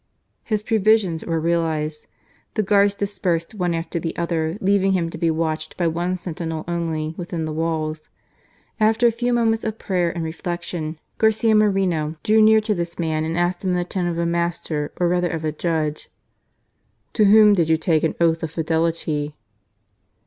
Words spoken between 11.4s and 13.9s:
Moreno drew near to this man and asked him in the